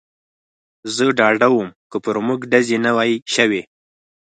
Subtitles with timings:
[0.95, 3.61] زه ډاډه ووم، که پر موږ ډزې نه وای شوې.